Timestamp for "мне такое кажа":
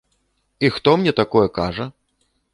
1.03-1.89